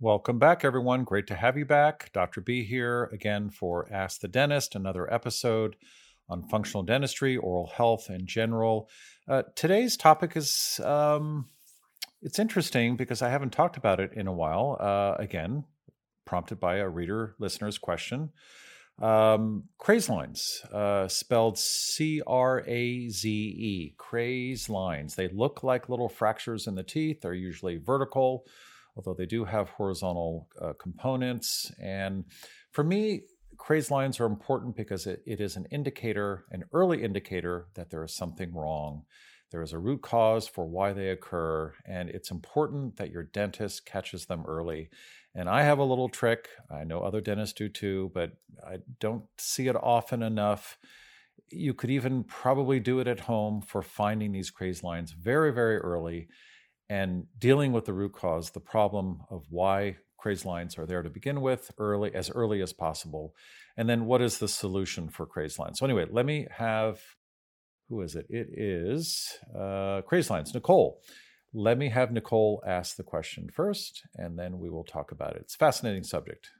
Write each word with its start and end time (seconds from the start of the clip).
Welcome 0.00 0.40
back, 0.40 0.64
everyone. 0.64 1.04
Great 1.04 1.28
to 1.28 1.36
have 1.36 1.56
you 1.56 1.64
back. 1.64 2.10
Dr. 2.12 2.40
B 2.40 2.64
here 2.64 3.04
again 3.12 3.48
for 3.48 3.86
Ask 3.92 4.20
the 4.20 4.26
Dentist, 4.26 4.74
another 4.74 5.10
episode 5.12 5.76
on 6.28 6.48
functional 6.48 6.82
dentistry, 6.82 7.36
oral 7.36 7.68
health 7.68 8.10
in 8.10 8.26
general. 8.26 8.88
Uh, 9.28 9.44
today's 9.54 9.96
topic 9.96 10.36
is 10.36 10.80
um, 10.82 11.46
it's 12.22 12.40
interesting 12.40 12.96
because 12.96 13.22
I 13.22 13.28
haven't 13.28 13.52
talked 13.52 13.76
about 13.76 14.00
it 14.00 14.12
in 14.14 14.26
a 14.26 14.32
while. 14.32 14.76
Uh, 14.80 15.14
again, 15.22 15.62
prompted 16.24 16.58
by 16.58 16.78
a 16.78 16.88
reader 16.88 17.36
listener's 17.38 17.78
question. 17.78 18.30
Um, 19.00 19.64
craze 19.78 20.08
lines, 20.08 20.60
uh, 20.72 21.06
spelled 21.06 21.56
C 21.56 22.20
R 22.26 22.64
A 22.66 23.08
Z 23.08 23.28
E, 23.30 23.94
craze 23.96 24.68
lines. 24.68 25.14
They 25.14 25.28
look 25.28 25.62
like 25.62 25.88
little 25.88 26.08
fractures 26.08 26.66
in 26.66 26.74
the 26.74 26.82
teeth. 26.82 27.20
They're 27.20 27.32
usually 27.32 27.76
vertical, 27.76 28.44
although 28.96 29.14
they 29.14 29.26
do 29.26 29.44
have 29.44 29.70
horizontal 29.70 30.48
uh, 30.60 30.72
components. 30.78 31.72
And 31.80 32.24
for 32.70 32.84
me, 32.84 33.22
craze 33.56 33.90
lines 33.90 34.20
are 34.20 34.26
important 34.26 34.76
because 34.76 35.06
it, 35.06 35.22
it 35.26 35.40
is 35.40 35.56
an 35.56 35.66
indicator, 35.70 36.44
an 36.50 36.64
early 36.72 37.02
indicator 37.02 37.66
that 37.74 37.90
there 37.90 38.04
is 38.04 38.14
something 38.14 38.54
wrong. 38.54 39.04
There 39.50 39.62
is 39.62 39.72
a 39.72 39.78
root 39.78 40.02
cause 40.02 40.48
for 40.48 40.66
why 40.66 40.92
they 40.92 41.10
occur, 41.10 41.74
and 41.86 42.08
it's 42.08 42.30
important 42.30 42.96
that 42.96 43.10
your 43.10 43.22
dentist 43.22 43.86
catches 43.86 44.26
them 44.26 44.44
early. 44.46 44.90
And 45.34 45.48
I 45.48 45.62
have 45.62 45.78
a 45.78 45.84
little 45.84 46.08
trick. 46.08 46.48
I 46.70 46.84
know 46.84 47.00
other 47.00 47.20
dentists 47.20 47.54
do 47.54 47.68
too, 47.68 48.10
but 48.14 48.32
I 48.66 48.78
don't 48.98 49.24
see 49.38 49.68
it 49.68 49.76
often 49.76 50.22
enough. 50.22 50.76
You 51.50 51.74
could 51.74 51.90
even 51.90 52.24
probably 52.24 52.80
do 52.80 52.98
it 53.00 53.06
at 53.06 53.20
home 53.20 53.60
for 53.60 53.82
finding 53.82 54.32
these 54.32 54.50
craze 54.50 54.82
lines 54.82 55.12
very, 55.12 55.52
very 55.52 55.76
early 55.76 56.28
and 56.88 57.26
dealing 57.38 57.72
with 57.72 57.84
the 57.86 57.92
root 57.92 58.12
cause, 58.12 58.50
the 58.50 58.60
problem 58.60 59.22
of 59.30 59.46
why 59.50 59.96
craze 60.18 60.44
lines 60.44 60.78
are 60.78 60.86
there 60.86 61.02
to 61.02 61.10
begin 61.10 61.40
with 61.40 61.70
early 61.78 62.14
as 62.14 62.30
early 62.30 62.62
as 62.62 62.72
possible 62.72 63.34
and 63.76 63.90
then 63.90 64.06
what 64.06 64.22
is 64.22 64.38
the 64.38 64.48
solution 64.48 65.06
for 65.06 65.26
craze 65.26 65.58
lines 65.58 65.78
so 65.78 65.84
anyway 65.84 66.06
let 66.10 66.24
me 66.24 66.46
have 66.50 66.98
who 67.88 68.00
is 68.00 68.14
it? 68.14 68.26
It 68.28 68.48
is 68.58 69.38
uh, 69.56 70.02
Craze 70.02 70.30
Lines, 70.30 70.54
Nicole. 70.54 71.00
Let 71.52 71.78
me 71.78 71.88
have 71.90 72.10
Nicole 72.10 72.62
ask 72.66 72.96
the 72.96 73.02
question 73.02 73.48
first, 73.48 74.02
and 74.16 74.38
then 74.38 74.58
we 74.58 74.70
will 74.70 74.84
talk 74.84 75.12
about 75.12 75.36
it. 75.36 75.42
It's 75.42 75.54
a 75.54 75.58
fascinating 75.58 76.04
subject. 76.04 76.50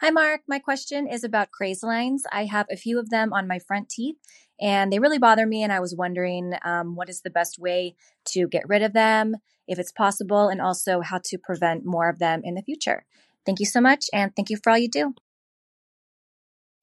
Hi, 0.00 0.10
Mark. 0.10 0.42
My 0.46 0.60
question 0.60 1.08
is 1.08 1.24
about 1.24 1.50
craze 1.50 1.82
lines. 1.82 2.22
I 2.30 2.44
have 2.44 2.66
a 2.70 2.76
few 2.76 3.00
of 3.00 3.10
them 3.10 3.32
on 3.32 3.48
my 3.48 3.58
front 3.58 3.88
teeth, 3.88 4.14
and 4.60 4.92
they 4.92 5.00
really 5.00 5.18
bother 5.18 5.44
me. 5.44 5.64
And 5.64 5.72
I 5.72 5.80
was 5.80 5.92
wondering 5.92 6.52
um, 6.64 6.94
what 6.94 7.08
is 7.08 7.22
the 7.22 7.30
best 7.30 7.58
way 7.58 7.96
to 8.26 8.46
get 8.46 8.68
rid 8.68 8.82
of 8.82 8.92
them, 8.92 9.38
if 9.66 9.76
it's 9.76 9.90
possible, 9.90 10.50
and 10.50 10.60
also 10.60 11.00
how 11.00 11.18
to 11.24 11.36
prevent 11.36 11.84
more 11.84 12.08
of 12.08 12.20
them 12.20 12.42
in 12.44 12.54
the 12.54 12.62
future. 12.62 13.06
Thank 13.44 13.58
you 13.58 13.66
so 13.66 13.80
much, 13.80 14.04
and 14.12 14.30
thank 14.36 14.50
you 14.50 14.56
for 14.62 14.70
all 14.70 14.78
you 14.78 14.88
do. 14.88 15.14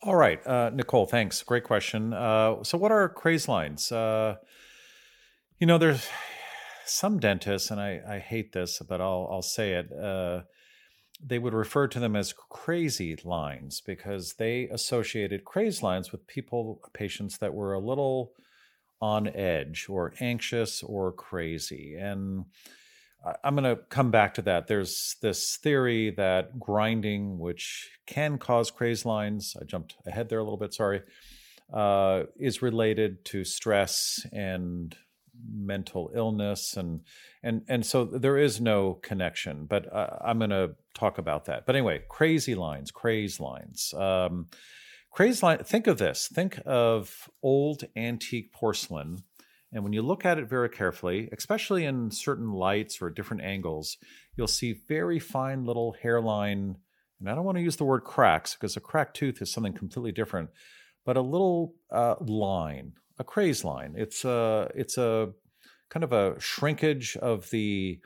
All 0.03 0.17
right, 0.17 0.45
uh, 0.45 0.71
Nicole, 0.73 1.05
thanks. 1.05 1.41
Great 1.41 1.63
question. 1.63 2.13
Uh, 2.13 2.65
so, 2.65 2.77
what 2.77 2.91
are 2.91 3.07
craze 3.07 3.47
lines? 3.47 3.93
Uh, 3.93 4.35
you 5.57 5.65
know, 5.67 5.77
there's 5.77 6.05
some 6.85 7.17
dentists, 7.17 7.71
and 7.71 7.79
I, 7.79 8.01
I 8.05 8.19
hate 8.19 8.51
this, 8.51 8.81
but 8.85 8.99
I'll 8.99 9.29
I'll 9.31 9.41
say 9.41 9.71
it. 9.71 9.89
They 11.27 11.39
would 11.39 11.53
refer 11.53 11.87
to 11.87 11.99
them 11.99 12.15
as 12.15 12.33
crazy 12.33 13.17
lines 13.23 13.81
because 13.81 14.33
they 14.33 14.65
associated 14.65 15.43
craze 15.43 15.81
lines 15.81 16.11
with 16.11 16.27
people, 16.27 16.81
patients 16.93 17.37
that 17.39 17.53
were 17.53 17.73
a 17.73 17.79
little 17.79 18.33
on 19.01 19.27
edge 19.27 19.87
or 19.89 20.13
anxious 20.19 20.83
or 20.83 21.11
crazy, 21.11 21.95
and 21.99 22.45
I'm 23.43 23.55
going 23.55 23.75
to 23.75 23.81
come 23.89 24.11
back 24.11 24.35
to 24.35 24.43
that. 24.43 24.67
There's 24.67 25.15
this 25.21 25.57
theory 25.57 26.11
that 26.11 26.59
grinding, 26.59 27.39
which 27.39 27.89
can 28.05 28.37
cause 28.37 28.69
craze 28.69 29.05
lines, 29.05 29.55
I 29.59 29.65
jumped 29.65 29.95
ahead 30.05 30.29
there 30.29 30.39
a 30.39 30.43
little 30.43 30.59
bit, 30.59 30.73
sorry, 30.73 31.01
uh, 31.73 32.23
is 32.39 32.61
related 32.61 33.25
to 33.25 33.43
stress 33.43 34.25
and 34.31 34.95
mental 35.51 36.11
illness 36.15 36.77
and 36.77 37.01
and 37.43 37.63
and 37.67 37.85
so 37.85 38.05
there 38.05 38.37
is 38.37 38.59
no 38.61 38.93
connection 38.95 39.65
but 39.65 39.91
uh, 39.93 40.17
i'm 40.23 40.37
going 40.37 40.49
to 40.49 40.71
talk 40.93 41.17
about 41.17 41.45
that 41.45 41.65
but 41.65 41.75
anyway 41.75 42.01
crazy 42.09 42.55
lines 42.55 42.91
craze 42.91 43.39
lines 43.39 43.93
um, 43.97 44.47
craze 45.11 45.41
line 45.41 45.59
think 45.59 45.87
of 45.87 45.97
this 45.97 46.27
think 46.33 46.59
of 46.65 47.29
old 47.41 47.83
antique 47.95 48.51
porcelain 48.51 49.23
and 49.75 49.83
when 49.83 49.91
you 49.91 50.01
look 50.01 50.25
at 50.25 50.37
it 50.37 50.47
very 50.47 50.69
carefully, 50.69 51.29
especially 51.37 51.83
in 51.83 52.09
certain 52.09 52.53
lights 52.53 53.01
or 53.01 53.09
different 53.09 53.43
angles, 53.43 53.97
you'll 54.37 54.47
see 54.47 54.71
very 54.87 55.19
fine 55.19 55.65
little 55.65 55.97
hairline. 56.01 56.77
And 57.19 57.29
I 57.29 57.35
don't 57.35 57.43
want 57.43 57.57
to 57.57 57.63
use 57.63 57.75
the 57.75 57.83
word 57.83 58.05
cracks 58.05 58.55
because 58.55 58.77
a 58.77 58.79
cracked 58.79 59.17
tooth 59.17 59.41
is 59.41 59.51
something 59.51 59.73
completely 59.73 60.13
different, 60.13 60.49
but 61.05 61.17
a 61.17 61.21
little 61.21 61.75
uh, 61.91 62.15
line, 62.21 62.93
a 63.17 63.23
craze 63.23 63.63
line. 63.63 63.93
It's 63.97 64.25
a 64.25 64.69
it's 64.75 64.97
a 64.97 65.31
kind 65.89 66.03
of 66.03 66.13
a 66.13 66.39
shrinkage 66.39 67.17
of 67.17 67.49
the 67.49 67.99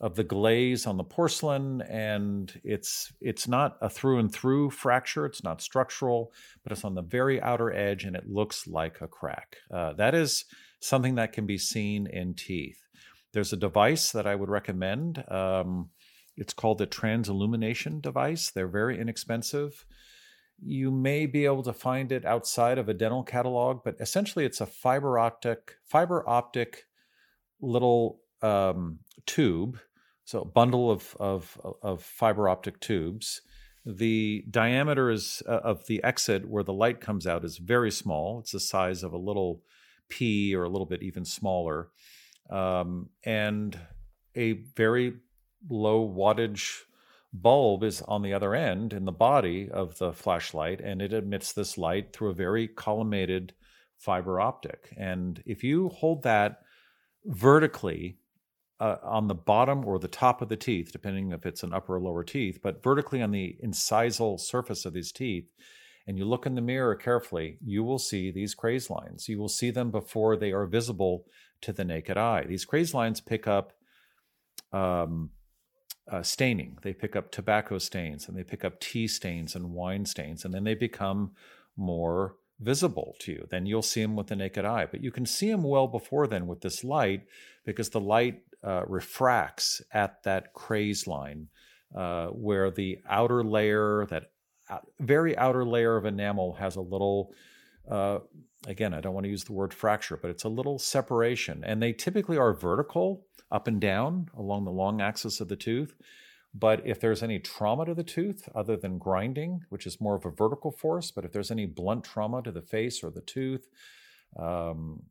of 0.00 0.16
the 0.16 0.24
glaze 0.24 0.86
on 0.86 0.96
the 0.96 1.04
porcelain 1.04 1.80
and 1.82 2.60
it's 2.64 3.12
it's 3.20 3.46
not 3.46 3.76
a 3.80 3.88
through 3.88 4.18
and 4.18 4.32
through 4.32 4.68
fracture 4.68 5.24
it's 5.24 5.44
not 5.44 5.62
structural 5.62 6.32
but 6.64 6.72
it's 6.72 6.84
on 6.84 6.96
the 6.96 7.02
very 7.02 7.40
outer 7.40 7.72
edge 7.72 8.02
and 8.02 8.16
it 8.16 8.28
looks 8.28 8.66
like 8.66 9.00
a 9.00 9.06
crack 9.06 9.58
uh, 9.72 9.92
that 9.92 10.12
is 10.12 10.44
something 10.82 11.14
that 11.14 11.32
can 11.32 11.46
be 11.46 11.58
seen 11.58 12.06
in 12.06 12.34
teeth. 12.34 12.80
There's 13.32 13.52
a 13.52 13.56
device 13.56 14.12
that 14.12 14.26
I 14.26 14.34
would 14.34 14.50
recommend. 14.50 15.24
Um, 15.30 15.90
it's 16.36 16.52
called 16.52 16.78
the 16.78 16.86
transillumination 16.86 18.02
device. 18.02 18.50
They're 18.50 18.68
very 18.68 19.00
inexpensive. 19.00 19.86
You 20.60 20.90
may 20.90 21.26
be 21.26 21.44
able 21.44 21.62
to 21.64 21.72
find 21.72 22.12
it 22.12 22.24
outside 22.24 22.78
of 22.78 22.88
a 22.88 22.94
dental 22.94 23.22
catalog, 23.22 23.82
but 23.84 23.96
essentially 24.00 24.44
it's 24.44 24.60
a 24.60 24.66
fiber 24.66 25.18
optic 25.18 25.76
fiber 25.84 26.28
optic 26.28 26.84
little 27.60 28.20
um, 28.42 28.98
tube, 29.26 29.78
so 30.24 30.40
a 30.40 30.44
bundle 30.44 30.90
of, 30.90 31.16
of 31.18 31.60
of 31.82 32.02
fiber 32.02 32.48
optic 32.48 32.80
tubes. 32.80 33.40
The 33.84 34.44
diameter 34.48 35.10
is 35.10 35.42
uh, 35.48 35.60
of 35.64 35.86
the 35.86 36.02
exit 36.04 36.48
where 36.48 36.62
the 36.62 36.72
light 36.72 37.00
comes 37.00 37.26
out 37.26 37.44
is 37.44 37.58
very 37.58 37.90
small. 37.90 38.38
It's 38.38 38.52
the 38.52 38.60
size 38.60 39.02
of 39.02 39.12
a 39.12 39.18
little 39.18 39.62
pea 40.08 40.54
or 40.54 40.62
a 40.62 40.68
little 40.68 40.86
bit 40.86 41.02
even 41.02 41.24
smaller, 41.24 41.88
um, 42.50 43.08
and 43.24 43.78
a 44.36 44.52
very 44.52 45.14
low 45.68 46.08
wattage 46.08 46.82
bulb 47.32 47.82
is 47.82 48.02
on 48.02 48.22
the 48.22 48.34
other 48.34 48.54
end 48.54 48.92
in 48.92 49.04
the 49.04 49.12
body 49.12 49.68
of 49.70 49.98
the 49.98 50.12
flashlight, 50.12 50.80
and 50.80 51.00
it 51.00 51.12
emits 51.12 51.52
this 51.52 51.78
light 51.78 52.12
through 52.12 52.30
a 52.30 52.34
very 52.34 52.68
collimated 52.68 53.50
fiber 53.98 54.40
optic. 54.40 54.92
And 54.96 55.42
if 55.46 55.64
you 55.64 55.88
hold 55.88 56.22
that 56.24 56.60
vertically 57.24 58.18
uh, 58.80 58.96
on 59.02 59.28
the 59.28 59.34
bottom 59.34 59.84
or 59.84 59.98
the 59.98 60.08
top 60.08 60.42
of 60.42 60.48
the 60.48 60.56
teeth, 60.56 60.90
depending 60.92 61.32
if 61.32 61.46
it's 61.46 61.62
an 61.62 61.72
upper 61.72 61.96
or 61.96 62.00
lower 62.00 62.24
teeth, 62.24 62.58
but 62.62 62.82
vertically 62.82 63.22
on 63.22 63.30
the 63.30 63.56
incisal 63.64 64.38
surface 64.38 64.84
of 64.84 64.92
these 64.92 65.12
teeth, 65.12 65.48
and 66.06 66.18
you 66.18 66.24
look 66.24 66.46
in 66.46 66.56
the 66.56 66.60
mirror 66.60 66.96
carefully, 66.96 67.58
you 67.64 67.84
will 67.84 67.98
see 67.98 68.32
these 68.32 68.54
craze 68.54 68.90
lines. 68.90 69.28
You 69.28 69.38
will 69.38 69.48
see 69.48 69.70
them 69.70 69.92
before 69.92 70.36
they 70.36 70.50
are 70.50 70.66
visible 70.66 71.26
to 71.60 71.72
the 71.72 71.84
naked 71.84 72.16
eye. 72.16 72.44
These 72.44 72.64
craze 72.64 72.92
lines 72.92 73.20
pick 73.20 73.46
up 73.46 73.72
um, 74.72 75.30
uh, 76.10 76.22
staining, 76.22 76.78
they 76.82 76.92
pick 76.92 77.16
up 77.16 77.30
tobacco 77.30 77.78
stains, 77.78 78.28
and 78.28 78.36
they 78.36 78.44
pick 78.44 78.64
up 78.64 78.80
tea 78.80 79.06
stains 79.06 79.54
and 79.54 79.72
wine 79.72 80.04
stains, 80.04 80.44
and 80.44 80.52
then 80.52 80.64
they 80.64 80.74
become 80.74 81.32
more 81.76 82.36
visible 82.60 83.16
to 83.20 83.32
you. 83.32 83.46
Then 83.50 83.66
you'll 83.66 83.82
see 83.82 84.02
them 84.02 84.16
with 84.16 84.28
the 84.28 84.36
naked 84.36 84.64
eye. 84.64 84.86
But 84.86 85.02
you 85.02 85.10
can 85.10 85.26
see 85.26 85.50
them 85.50 85.62
well 85.62 85.86
before 85.86 86.26
then 86.26 86.46
with 86.46 86.60
this 86.60 86.84
light 86.84 87.24
because 87.64 87.90
the 87.90 88.00
light 88.00 88.42
uh, 88.62 88.84
refracts 88.86 89.82
at 89.92 90.22
that 90.22 90.52
craze 90.52 91.06
line. 91.06 91.48
Uh, 91.94 92.28
where 92.28 92.70
the 92.70 92.98
outer 93.06 93.44
layer, 93.44 94.06
that 94.08 94.30
very 94.98 95.36
outer 95.36 95.62
layer 95.62 95.94
of 95.98 96.06
enamel 96.06 96.54
has 96.54 96.76
a 96.76 96.80
little 96.80 97.34
uh, 97.90 98.18
again 98.66 98.94
i 98.94 99.00
don't 99.00 99.14
want 99.14 99.24
to 99.24 99.30
use 99.30 99.44
the 99.44 99.52
word 99.52 99.74
fracture 99.74 100.16
but 100.16 100.30
it's 100.30 100.44
a 100.44 100.48
little 100.48 100.78
separation. 100.78 101.62
And 101.64 101.82
they 101.82 101.92
typically 101.92 102.38
are 102.38 102.54
vertical 102.54 103.26
up 103.50 103.66
and 103.66 103.80
down 103.80 104.28
along 104.36 104.64
the 104.64 104.70
long 104.70 105.00
axis 105.00 105.40
of 105.40 105.48
the 105.48 105.56
tooth. 105.56 105.94
But 106.54 106.86
if 106.86 107.00
there's 107.00 107.22
any 107.22 107.38
trauma 107.38 107.86
to 107.86 107.94
the 107.94 108.04
tooth 108.04 108.48
other 108.54 108.76
than 108.76 108.98
grinding 108.98 109.62
which 109.70 109.86
is 109.86 110.00
more 110.00 110.16
of 110.16 110.26
a 110.26 110.30
vertical 110.30 110.70
force 110.70 111.10
but 111.10 111.24
if 111.24 111.32
there's 111.32 111.50
any 111.50 111.66
blunt 111.66 112.04
trauma 112.04 112.42
to 112.42 112.52
the 112.52 112.62
face 112.62 113.02
or 113.02 113.10
the 113.10 113.22
tooth 113.22 113.68
um, 114.38 115.02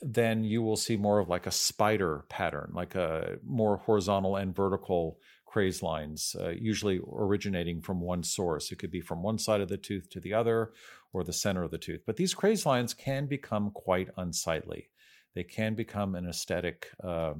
then 0.00 0.44
you 0.44 0.62
will 0.62 0.76
see 0.76 0.96
more 0.96 1.18
of 1.18 1.28
like 1.28 1.46
a 1.46 1.50
spider 1.50 2.24
pattern 2.30 2.70
like 2.74 2.94
a 2.94 3.36
more 3.44 3.76
horizontal 3.76 4.36
and 4.36 4.54
vertical 4.56 5.18
craze 5.56 5.82
lines, 5.82 6.36
uh, 6.38 6.50
usually 6.50 7.00
originating 7.10 7.80
from 7.80 7.98
one 7.98 8.22
source. 8.22 8.70
It 8.70 8.76
could 8.76 8.90
be 8.90 9.00
from 9.00 9.22
one 9.22 9.38
side 9.38 9.62
of 9.62 9.68
the 9.68 9.78
tooth 9.78 10.10
to 10.10 10.20
the 10.20 10.34
other 10.34 10.72
or 11.14 11.24
the 11.24 11.32
center 11.32 11.62
of 11.62 11.70
the 11.70 11.78
tooth. 11.78 12.02
But 12.04 12.16
these 12.16 12.34
craze 12.34 12.66
lines 12.66 12.92
can 12.92 13.24
become 13.24 13.70
quite 13.70 14.10
unsightly. 14.18 14.90
They 15.34 15.44
can 15.44 15.74
become 15.74 16.14
an 16.14 16.28
aesthetic 16.28 16.88
uh, 17.02 17.32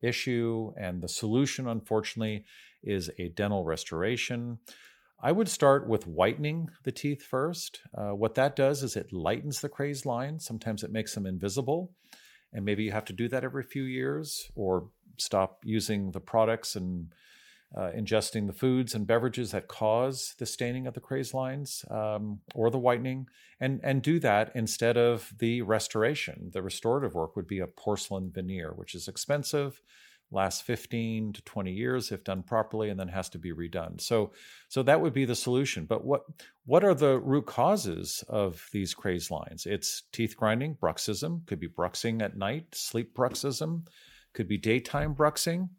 issue. 0.00 0.74
And 0.80 1.02
the 1.02 1.08
solution, 1.08 1.66
unfortunately, 1.66 2.44
is 2.84 3.10
a 3.18 3.30
dental 3.30 3.64
restoration. 3.64 4.60
I 5.20 5.32
would 5.32 5.48
start 5.48 5.88
with 5.88 6.06
whitening 6.06 6.70
the 6.84 6.92
teeth 6.92 7.24
first. 7.24 7.80
Uh, 7.92 8.10
what 8.10 8.36
that 8.36 8.54
does 8.54 8.84
is 8.84 8.94
it 8.94 9.12
lightens 9.12 9.60
the 9.60 9.68
craze 9.68 10.06
lines. 10.06 10.46
Sometimes 10.46 10.84
it 10.84 10.92
makes 10.92 11.16
them 11.16 11.26
invisible. 11.26 11.90
And 12.52 12.64
maybe 12.64 12.84
you 12.84 12.92
have 12.92 13.06
to 13.06 13.12
do 13.12 13.28
that 13.30 13.42
every 13.42 13.64
few 13.64 13.82
years 13.82 14.52
or 14.54 14.88
stop 15.16 15.58
using 15.64 16.12
the 16.12 16.20
products 16.20 16.76
and 16.76 17.08
uh, 17.74 17.90
ingesting 17.96 18.46
the 18.46 18.52
foods 18.52 18.94
and 18.94 19.06
beverages 19.06 19.50
that 19.50 19.68
cause 19.68 20.34
the 20.38 20.46
staining 20.46 20.86
of 20.86 20.94
the 20.94 21.00
craze 21.00 21.34
lines 21.34 21.84
um, 21.90 22.40
or 22.54 22.70
the 22.70 22.78
whitening, 22.78 23.26
and 23.60 23.80
and 23.82 24.02
do 24.02 24.18
that 24.20 24.52
instead 24.54 24.96
of 24.96 25.32
the 25.38 25.62
restoration. 25.62 26.50
The 26.52 26.62
restorative 26.62 27.14
work 27.14 27.34
would 27.36 27.46
be 27.46 27.60
a 27.60 27.66
porcelain 27.66 28.30
veneer, 28.30 28.72
which 28.72 28.94
is 28.94 29.08
expensive, 29.08 29.82
lasts 30.30 30.62
15 30.62 31.32
to 31.34 31.42
20 31.42 31.72
years 31.72 32.12
if 32.12 32.24
done 32.24 32.42
properly, 32.42 32.88
and 32.88 32.98
then 32.98 33.08
has 33.08 33.28
to 33.30 33.38
be 33.38 33.52
redone. 33.52 34.00
So 34.00 34.32
so 34.68 34.82
that 34.84 35.00
would 35.00 35.12
be 35.12 35.24
the 35.24 35.34
solution. 35.34 35.86
But 35.86 36.04
what 36.04 36.22
what 36.64 36.84
are 36.84 36.94
the 36.94 37.18
root 37.18 37.46
causes 37.46 38.24
of 38.28 38.68
these 38.72 38.94
craze 38.94 39.30
lines? 39.30 39.66
It's 39.66 40.04
teeth 40.12 40.36
grinding, 40.36 40.76
bruxism, 40.76 41.46
could 41.46 41.60
be 41.60 41.68
bruxing 41.68 42.22
at 42.22 42.36
night, 42.36 42.74
sleep 42.74 43.14
bruxism, 43.14 43.86
could 44.34 44.46
be 44.46 44.56
daytime 44.56 45.14
bruxing 45.14 45.70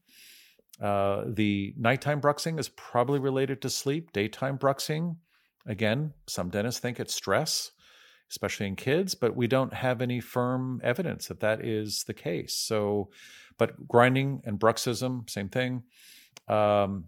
uh, 0.82 1.24
the 1.26 1.74
nighttime 1.78 2.22
bruxing 2.22 2.60
is 2.60 2.70
probably 2.70 3.20
related 3.20 3.62
to 3.62 3.70
sleep. 3.70 4.12
Daytime 4.12 4.58
bruxing, 4.58 5.18
again, 5.66 6.14
some 6.28 6.50
dentists 6.50 6.80
think 6.80 7.00
it's 7.00 7.16
stress, 7.16 7.72
especially 8.30 8.68
in 8.68 8.76
kids, 8.76 9.16
but 9.16 9.36
we 9.36 9.48
don't 9.48 9.74
have 9.74 10.02
any 10.02 10.20
firm 10.20 10.80
evidence 10.84 11.28
that 11.28 11.40
that 11.40 11.66
is 11.66 12.04
the 12.04 12.14
case. 12.14 12.54
So, 12.54 13.10
but 13.58 13.88
grinding 13.88 14.42
and 14.46 14.60
bruxism, 14.60 15.30
same 15.30 15.50
thing, 15.50 15.84
um, 16.48 17.06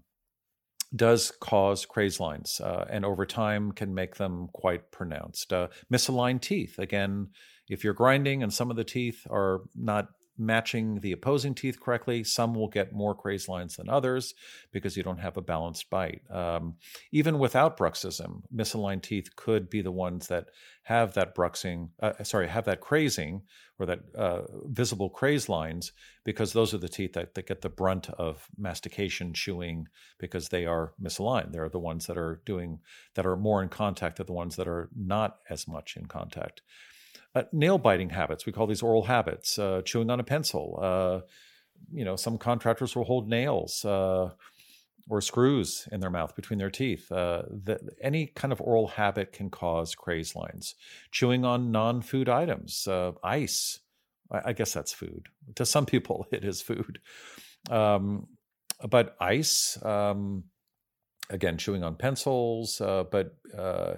does 0.95 1.31
cause 1.39 1.85
crazed 1.85 2.19
lines, 2.19 2.59
uh, 2.59 2.85
and 2.89 3.05
over 3.05 3.25
time 3.25 3.71
can 3.71 3.93
make 3.93 4.15
them 4.15 4.49
quite 4.53 4.91
pronounced. 4.91 5.53
Uh, 5.53 5.67
misaligned 5.93 6.41
teeth, 6.41 6.79
again, 6.79 7.27
if 7.67 7.83
you're 7.83 7.93
grinding 7.93 8.41
and 8.41 8.51
some 8.51 8.71
of 8.71 8.75
the 8.75 8.83
teeth 8.83 9.27
are 9.29 9.61
not 9.75 10.07
matching 10.39 10.99
the 11.01 11.11
opposing 11.11 11.53
teeth 11.53 11.79
correctly. 11.79 12.23
Some 12.23 12.55
will 12.55 12.67
get 12.67 12.93
more 12.93 13.13
crazed 13.13 13.47
lines 13.47 13.75
than 13.75 13.89
others 13.89 14.33
because 14.71 14.95
you 14.95 15.03
don't 15.03 15.19
have 15.19 15.37
a 15.37 15.41
balanced 15.41 15.89
bite. 15.89 16.21
Um, 16.31 16.75
even 17.11 17.39
without 17.39 17.77
bruxism, 17.77 18.43
misaligned 18.53 19.03
teeth 19.03 19.35
could 19.35 19.69
be 19.69 19.81
the 19.81 19.91
ones 19.91 20.27
that 20.27 20.47
have 20.83 21.13
that 21.13 21.35
bruxing, 21.35 21.89
uh, 22.01 22.23
sorry, 22.23 22.47
have 22.47 22.65
that 22.65 22.81
crazing 22.81 23.43
or 23.77 23.85
that 23.85 23.99
uh, 24.15 24.41
visible 24.65 25.09
crazed 25.09 25.49
lines 25.49 25.91
because 26.23 26.51
those 26.51 26.73
are 26.73 26.79
the 26.79 26.89
teeth 26.89 27.13
that, 27.13 27.35
that 27.35 27.47
get 27.47 27.61
the 27.61 27.69
brunt 27.69 28.09
of 28.11 28.47
mastication, 28.57 29.33
chewing, 29.33 29.87
because 30.17 30.49
they 30.49 30.65
are 30.65 30.93
misaligned. 31.01 31.51
They're 31.51 31.69
the 31.69 31.79
ones 31.79 32.07
that 32.07 32.17
are 32.17 32.41
doing, 32.45 32.79
that 33.15 33.25
are 33.25 33.37
more 33.37 33.61
in 33.61 33.69
contact 33.69 34.17
than 34.17 34.25
the 34.25 34.33
ones 34.33 34.55
that 34.55 34.67
are 34.67 34.89
not 34.95 35.37
as 35.49 35.67
much 35.67 35.95
in 35.95 36.07
contact. 36.07 36.61
Uh, 37.35 37.43
nail 37.51 37.77
biting 37.77 38.09
habits, 38.09 38.45
we 38.45 38.51
call 38.51 38.65
these 38.65 38.81
oral 38.81 39.03
habits, 39.03 39.59
uh, 39.59 39.81
chewing 39.85 40.09
on 40.09 40.19
a 40.19 40.23
pencil. 40.23 40.79
Uh, 40.81 41.19
you 41.91 42.03
know, 42.03 42.15
some 42.15 42.37
contractors 42.37 42.95
will 42.95 43.03
hold 43.03 43.29
nails 43.29 43.85
uh, 43.85 44.29
or 45.09 45.21
screws 45.21 45.87
in 45.91 45.99
their 45.99 46.09
mouth 46.09 46.35
between 46.35 46.59
their 46.59 46.69
teeth. 46.69 47.11
Uh, 47.11 47.43
the, 47.49 47.79
any 48.01 48.27
kind 48.27 48.51
of 48.51 48.61
oral 48.61 48.87
habit 48.87 49.31
can 49.31 49.49
cause 49.49 49.95
crazed 49.95 50.35
lines. 50.35 50.75
Chewing 51.11 51.45
on 51.45 51.71
non 51.71 52.01
food 52.01 52.29
items, 52.29 52.87
uh, 52.87 53.11
ice, 53.23 53.79
I, 54.31 54.41
I, 54.45 54.53
guess 54.53 54.73
that's 54.73 54.93
food. 54.93 55.27
To 55.55 55.65
some 55.65 55.85
people, 55.85 56.27
it 56.31 56.43
is 56.43 56.61
food. 56.61 56.99
Um, 57.69 58.27
but 58.87 59.15
ice, 59.19 59.77
um, 59.83 60.45
again 61.29 61.57
chewing 61.57 61.83
on 61.83 61.95
pencils 61.95 62.81
uh, 62.81 63.03
but 63.11 63.35
uh, 63.57 63.93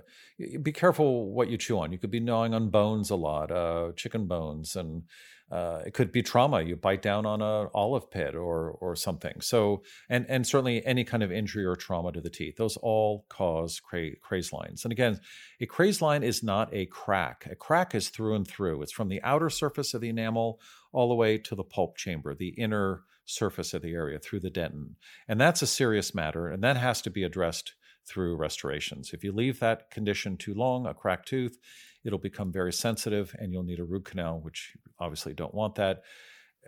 be 0.61 0.71
careful 0.71 1.31
what 1.31 1.49
you 1.49 1.57
chew 1.57 1.79
on. 1.79 1.91
You 1.91 1.97
could 1.97 2.11
be 2.11 2.19
gnawing 2.19 2.53
on 2.53 2.69
bones 2.69 3.09
a 3.09 3.15
lot 3.15 3.51
uh, 3.51 3.91
chicken 3.95 4.27
bones 4.27 4.75
and 4.75 5.03
uh, 5.51 5.81
it 5.85 5.93
could 5.93 6.13
be 6.13 6.21
trauma. 6.21 6.61
You 6.61 6.77
bite 6.77 7.01
down 7.01 7.25
on 7.25 7.41
an 7.41 7.67
olive 7.73 8.09
pit 8.09 8.35
or 8.35 8.71
or 8.71 8.95
something. 8.95 9.41
So 9.41 9.83
and 10.09 10.25
and 10.29 10.47
certainly 10.47 10.85
any 10.85 11.03
kind 11.03 11.23
of 11.23 11.31
injury 11.31 11.65
or 11.65 11.75
trauma 11.75 12.13
to 12.13 12.21
the 12.21 12.29
teeth. 12.29 12.55
Those 12.55 12.77
all 12.77 13.25
cause 13.27 13.81
cra- 13.81 14.15
crazed 14.21 14.53
lines. 14.53 14.85
And 14.85 14.91
again 14.91 15.19
a 15.59 15.65
crazed 15.65 16.01
line 16.01 16.23
is 16.23 16.41
not 16.41 16.73
a 16.73 16.85
crack. 16.85 17.47
A 17.51 17.55
crack 17.55 17.93
is 17.93 18.09
through 18.09 18.35
and 18.35 18.47
through. 18.47 18.81
It's 18.81 18.93
from 18.93 19.09
the 19.09 19.21
outer 19.23 19.49
surface 19.49 19.93
of 19.93 20.01
the 20.01 20.09
enamel 20.09 20.59
all 20.93 21.09
the 21.09 21.15
way 21.15 21.37
to 21.37 21.55
the 21.55 21.63
pulp 21.63 21.97
chamber 21.97 22.33
the 22.33 22.49
inner 22.49 23.03
surface 23.31 23.73
of 23.73 23.81
the 23.81 23.93
area 23.93 24.19
through 24.19 24.41
the 24.41 24.51
dentin. 24.51 24.95
And 25.27 25.39
that's 25.39 25.61
a 25.61 25.67
serious 25.67 26.13
matter, 26.13 26.47
and 26.47 26.63
that 26.63 26.77
has 26.77 27.01
to 27.03 27.09
be 27.09 27.23
addressed 27.23 27.73
through 28.07 28.35
restorations. 28.35 29.11
If 29.13 29.23
you 29.23 29.31
leave 29.31 29.59
that 29.59 29.91
condition 29.91 30.37
too 30.37 30.53
long, 30.53 30.85
a 30.85 30.93
cracked 30.93 31.27
tooth, 31.27 31.57
it'll 32.03 32.19
become 32.19 32.51
very 32.51 32.73
sensitive 32.73 33.35
and 33.39 33.51
you'll 33.51 33.63
need 33.63 33.79
a 33.79 33.83
root 33.83 34.05
canal, 34.05 34.39
which 34.39 34.73
obviously 34.99 35.33
don't 35.33 35.53
want 35.53 35.75
that. 35.75 36.03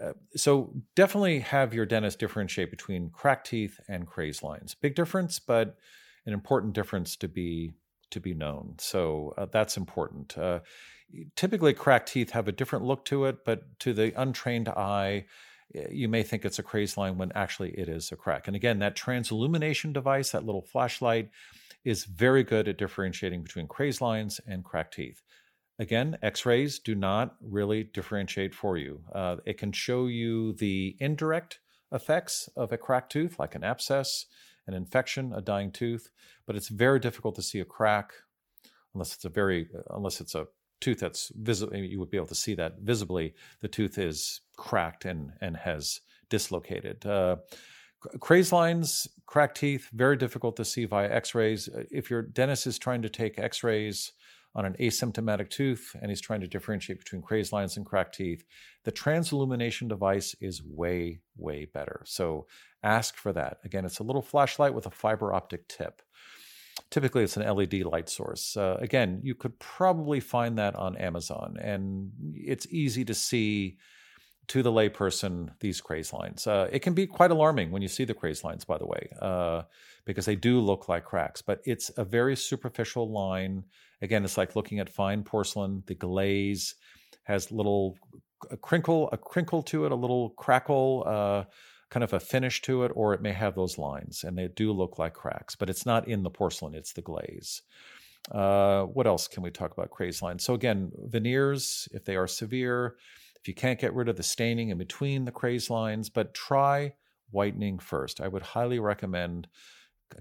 Uh, 0.02 0.14
so 0.36 0.74
definitely 0.96 1.40
have 1.40 1.74
your 1.74 1.86
dentist 1.86 2.20
differentiate 2.20 2.72
between 2.72 3.10
cracked 3.10 3.48
teeth 3.48 3.80
and 3.88 4.08
crazed 4.08 4.44
lines. 4.44 4.74
Big 4.76 4.96
difference, 4.96 5.40
but 5.40 5.78
an 6.26 6.34
important 6.34 6.74
difference 6.74 7.16
to 7.18 7.28
be 7.28 7.74
to 8.10 8.20
be 8.20 8.34
known. 8.34 8.76
So 8.78 9.34
uh, 9.38 9.48
that's 9.52 9.76
important. 9.76 10.38
Uh, 10.38 10.60
typically, 11.36 11.74
cracked 11.74 12.10
teeth 12.10 12.32
have 12.32 12.48
a 12.48 12.52
different 12.52 12.86
look 12.86 13.06
to 13.06 13.26
it, 13.26 13.44
but 13.44 13.80
to 13.80 13.94
the 13.94 14.14
untrained 14.20 14.70
eye, 14.70 15.26
you 15.92 16.08
may 16.08 16.24
think 16.24 16.46
it's 16.46 16.60
a 16.60 16.64
crazed 16.64 16.98
line 16.98 17.18
when 17.18 17.32
actually 17.34 17.72
it 17.72 17.90
is 17.90 18.12
a 18.12 18.16
crack. 18.16 18.48
And 18.48 18.56
again, 18.56 18.80
that 18.80 18.96
transillumination 18.96 19.94
device, 19.94 20.32
that 20.32 20.46
little 20.46 20.62
flashlight, 20.62 21.30
is 21.84 22.06
very 22.06 22.44
good 22.44 22.68
at 22.68 22.78
differentiating 22.78 23.44
between 23.44 23.68
crazed 23.68 24.02
lines 24.02 24.40
and 24.48 24.64
cracked 24.64 24.96
teeth. 24.96 25.22
Again, 25.80 26.18
x 26.22 26.46
rays 26.46 26.80
do 26.80 26.96
not 26.96 27.36
really 27.42 27.84
differentiate 27.84 28.54
for 28.54 28.78
you. 28.78 29.02
Uh, 29.14 29.38
it 29.46 29.58
can 29.58 29.72
show 29.72 30.08
you 30.08 30.54
the 30.54 30.96
indirect 31.00 31.60
effects 31.92 32.48
of 32.56 32.72
a 32.72 32.78
cracked 32.78 33.12
tooth, 33.12 33.40
like 33.40 33.56
an 33.56 33.64
abscess, 33.64 34.28
an 34.68 34.74
infection, 34.74 35.34
a 35.34 35.42
dying 35.42 35.72
tooth, 35.72 36.10
but 36.46 36.56
it's 36.56 36.70
very 36.70 37.00
difficult 37.00 37.36
to 37.36 37.42
see 37.42 37.60
a 37.60 37.66
crack 37.66 38.14
unless 38.94 39.16
it's 39.16 39.26
a 39.26 39.30
very, 39.30 39.68
unless 39.90 40.22
it's 40.22 40.36
a 40.36 40.48
tooth 40.80 41.00
that's 41.00 41.32
visible, 41.36 41.76
you 41.76 42.00
would 42.00 42.12
be 42.12 42.18
able 42.18 42.28
to 42.28 42.36
see 42.36 42.56
that 42.56 42.80
visibly. 42.80 43.34
The 43.62 43.68
tooth 43.68 43.98
is 43.98 44.42
cracked 44.58 45.06
and 45.06 45.34
and 45.42 45.58
has 45.58 46.02
dislocated. 46.30 47.06
Uh, 47.06 47.38
crazed 48.20 48.52
lines, 48.52 49.08
cracked 49.26 49.58
teeth, 49.58 49.90
very 49.94 50.18
difficult 50.18 50.56
to 50.58 50.66
see 50.66 50.86
via 50.86 51.10
X-rays. 51.10 51.70
Uh, 51.70 51.84
if 51.92 52.10
your 52.10 52.22
dentist 52.22 52.68
is 52.68 52.80
trying 52.80 53.02
to 53.02 53.10
take 53.10 53.40
X-rays 53.40 54.12
on 54.56 54.66
an 54.66 54.76
asymptomatic 54.80 55.50
tooth 55.50 55.96
and 56.02 56.12
he's 56.12 56.22
trying 56.22 56.42
to 56.42 56.48
differentiate 56.48 57.00
between 57.00 57.22
crazed 57.22 57.52
lines 57.52 57.78
and 57.78 57.86
cracked 57.86 58.16
teeth, 58.16 58.44
the 58.84 58.92
transillumination 58.92 59.88
device 59.88 60.36
is 60.42 60.62
way, 60.64 61.20
way 61.38 61.66
better. 61.66 62.02
So 62.06 62.46
ask 62.84 63.16
for 63.16 63.34
that. 63.34 63.58
Again, 63.64 63.86
it's 63.86 64.00
a 64.00 64.04
little 64.04 64.22
flashlight 64.22 64.74
with 64.74 64.86
a 64.86 64.92
fiber 64.92 65.34
optic 65.34 65.68
tip. 65.68 66.02
Typically, 66.90 67.24
it's 67.24 67.38
an 67.38 67.56
LED 67.56 67.84
light 67.84 68.10
source. 68.10 68.56
Uh, 68.56 68.78
again, 68.80 69.20
you 69.24 69.34
could 69.34 69.58
probably 69.60 70.20
find 70.20 70.58
that 70.58 70.76
on 70.76 70.98
Amazon, 70.98 71.58
and 71.60 72.12
it's 72.36 72.68
easy 72.72 73.06
to 73.06 73.14
see 73.14 73.78
to 74.48 74.62
the 74.62 74.72
layperson 74.72 75.50
these 75.60 75.82
crazed 75.82 76.14
lines. 76.14 76.48
Uh, 76.48 76.68
it 76.72 76.80
can 76.80 76.94
be 76.94 77.08
quite 77.08 77.32
alarming 77.32 77.72
when 77.72 77.82
you 77.82 77.88
see 77.88 78.04
the 78.04 78.14
crazed 78.14 78.44
lines, 78.44 78.66
by 78.66 78.78
the 78.78 78.86
way, 78.86 79.10
uh, 79.22 79.64
because 80.06 80.26
they 80.26 80.36
do 80.36 80.60
look 80.60 80.90
like 80.90 81.06
cracks, 81.06 81.42
but 81.42 81.62
it's 81.66 81.90
a 81.98 82.04
very 82.04 82.36
superficial 82.36 83.12
line. 83.12 83.64
Again, 84.02 84.24
it's 84.24 84.38
like 84.38 84.56
looking 84.56 84.80
at 84.80 84.90
fine 84.90 85.24
porcelain. 85.24 85.84
The 85.88 85.96
glaze 85.96 86.76
has 87.24 87.52
little 87.52 87.98
a 88.52 88.58
crinkle, 88.58 89.10
a 89.14 89.18
crinkle 89.18 89.64
to 89.64 89.86
it, 89.86 89.92
a 89.94 89.96
little 89.96 90.32
crackle. 90.32 91.04
Uh, 91.06 91.44
kind 91.90 92.04
of 92.04 92.14
a 92.14 92.20
finish 92.20 92.60
to 92.64 92.84
it, 92.84 92.92
or 92.96 93.14
it 93.14 93.22
may 93.22 93.32
have 93.32 93.54
those 93.54 93.78
lines, 93.78 94.24
and 94.24 94.36
they 94.36 94.48
do 94.48 94.72
look 94.72 94.98
like 94.98 95.14
cracks, 95.14 95.56
but 95.56 95.70
it's 95.70 95.86
not 95.86 96.08
in 96.08 96.24
the 96.24 96.30
porcelain, 96.30 96.74
it's 96.74 96.94
the 96.94 97.04
glaze. 97.04 97.62
Uh, 98.32 98.84
what 98.86 99.06
else 99.06 99.28
can 99.28 99.44
we 99.44 99.52
talk 99.52 99.72
about 99.72 99.92
crazed 99.92 100.24
lines? 100.24 100.44
So, 100.44 100.56
again, 100.56 100.92
veneers, 100.96 101.88
if 101.92 102.04
they 102.04 102.16
are 102.16 102.26
severe, 102.26 102.96
if 103.44 103.50
you 103.50 103.54
can't 103.54 103.78
get 103.80 103.94
rid 103.94 104.08
of 104.08 104.16
the 104.16 104.24
staining 104.24 104.70
in 104.70 104.78
between 104.78 105.26
the 105.26 105.32
craze 105.32 105.70
lines, 105.70 106.08
but 106.08 106.34
try 106.34 106.94
whitening 107.30 107.78
first. 107.78 108.22
I 108.22 108.30
would 108.30 108.42
highly 108.42 108.80
recommend 108.80 109.50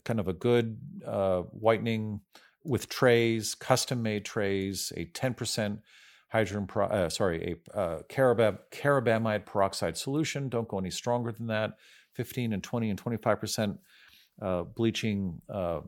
kind 0.04 0.18
of 0.18 0.26
a 0.26 0.32
good 0.32 0.76
uh, 1.06 1.42
whitening 1.42 2.20
with 2.64 2.88
trays, 2.88 3.54
custom 3.54 4.02
made 4.02 4.24
trays, 4.24 4.92
a 4.96 5.04
10% 5.04 5.78
hydrogen, 6.30 6.66
pro, 6.66 6.86
uh, 6.86 7.08
sorry, 7.08 7.58
a 7.74 7.78
uh, 7.78 8.02
carabam, 8.08 8.58
carabamide 8.72 9.46
peroxide 9.46 9.96
solution. 9.96 10.48
Don't 10.48 10.66
go 10.66 10.80
any 10.80 10.90
stronger 10.90 11.30
than 11.30 11.46
that. 11.46 11.74
15 12.14 12.52
and 12.52 12.62
20 12.64 12.90
and 12.90 12.98
25 12.98 13.40
percent 13.40 13.78
uh, 14.40 14.64
bleaching 14.64 15.40
uh, 15.48 15.80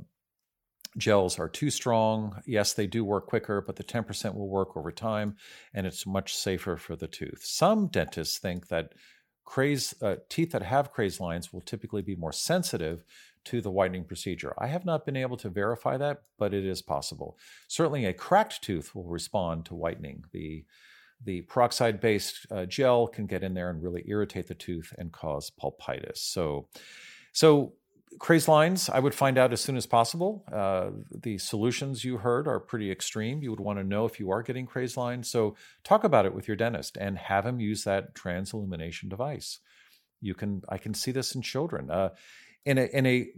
gels 0.97 1.39
are 1.39 1.49
too 1.49 1.71
strong. 1.71 2.41
Yes, 2.47 2.73
they 2.73 2.87
do 2.87 3.05
work 3.05 3.27
quicker, 3.27 3.61
but 3.61 3.77
the 3.77 3.85
10% 3.85 4.35
will 4.35 4.49
work 4.49 4.77
over 4.77 4.93
time, 4.93 5.37
and 5.73 5.87
it's 5.87 6.07
much 6.07 6.35
safer 6.35 6.77
for 6.77 6.97
the 6.97 7.09
tooth. 7.09 7.43
Some 7.45 7.89
dentists 7.89 8.39
think 8.39 8.69
that 8.69 8.93
craze 9.45 9.95
uh, 10.03 10.17
teeth 10.29 10.53
that 10.53 10.63
have 10.63 10.93
craze 10.93 11.21
lines 11.21 11.53
will 11.53 11.61
typically 11.61 12.03
be 12.03 12.17
more 12.17 12.33
sensitive 12.33 13.05
to 13.45 13.61
the 13.61 13.71
whitening 13.71 14.05
procedure. 14.05 14.55
I 14.59 14.69
have 14.69 14.87
not 14.87 15.05
been 15.05 15.17
able 15.17 15.37
to 15.39 15.51
verify 15.51 15.97
that, 15.99 16.23
but 16.39 16.55
it 16.55 16.65
is 16.65 16.81
possible. 16.81 17.37
Certainly, 17.69 18.07
a 18.07 18.13
cracked 18.13 18.63
tooth 18.63 18.95
will 18.95 19.05
respond 19.05 19.67
to 19.67 19.75
whitening. 19.75 20.25
The 20.33 20.65
the 21.23 21.43
peroxide 21.43 22.01
based 22.01 22.47
uh, 22.51 22.67
gel 22.67 23.07
can 23.07 23.27
get 23.27 23.43
in 23.43 23.55
there 23.55 23.71
and 23.71 23.83
really 23.83 24.05
irritate 24.07 24.47
the 24.47 24.55
tooth 24.55 24.93
and 24.99 25.13
cause 25.13 25.51
pulpitis. 25.51 26.19
So, 26.19 26.69
so 27.33 27.75
crazed 28.19 28.49
lines, 28.49 28.89
I 28.89 29.01
would 29.01 29.15
find 29.15 29.39
out 29.39 29.53
as 29.53 29.61
soon 29.61 29.77
as 29.77 29.87
possible. 29.87 30.45
Uh, 30.53 30.91
the 31.11 31.39
solutions 31.39 32.05
you 32.05 32.19
heard 32.19 32.47
are 32.49 32.61
pretty 32.61 32.91
extreme. 32.91 33.43
You 33.43 33.51
would 33.51 33.61
want 33.61 33.79
to 33.79 33.85
know 33.85 34.05
if 34.05 34.19
you 34.21 34.31
are 34.31 34.43
getting 34.43 34.67
crazed 34.67 34.97
lines. 34.97 35.29
So 35.29 35.57
talk 35.83 36.05
about 36.05 36.27
it 36.27 36.35
with 36.35 36.49
your 36.49 36.57
dentist 36.57 36.97
and 36.97 37.19
have 37.19 37.47
him 37.47 37.61
use 37.61 37.85
that 37.85 38.15
transillumination 38.15 39.09
device. 39.09 39.61
You 40.21 40.35
can, 40.35 40.63
I 40.69 40.79
can 40.79 40.95
see 40.95 41.13
this 41.13 41.35
in 41.35 41.43
children. 41.43 41.91
Uh, 41.91 42.11
in 42.65 42.79
a, 42.79 42.85
in 42.85 43.07
a, 43.07 43.29